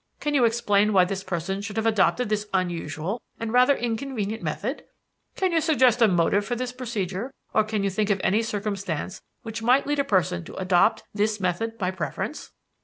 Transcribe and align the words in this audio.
Can 0.19 0.33
you 0.33 0.45
explain 0.45 0.93
why 0.93 1.05
this 1.05 1.23
person 1.23 1.61
should 1.61 1.77
have 1.77 1.85
adopted 1.85 2.27
this 2.29 2.47
unusual 2.55 3.21
and 3.39 3.53
rather 3.53 3.75
inconvenient 3.75 4.41
method? 4.41 4.83
Can 5.35 5.51
you 5.51 5.61
suggest 5.61 6.01
a 6.01 6.07
motive 6.07 6.43
for 6.43 6.55
this 6.55 6.71
procedure, 6.71 7.31
or 7.53 7.63
can 7.63 7.83
you 7.83 7.91
think 7.91 8.09
of 8.09 8.19
any 8.23 8.41
circumstances 8.41 9.21
which 9.43 9.61
might 9.61 9.85
lead 9.85 9.99
a 9.99 10.03
person 10.03 10.43
to 10.45 10.55
adopt 10.55 11.03
this 11.13 11.39
method 11.39 11.77
by 11.77 11.91
preference?" 11.91 12.49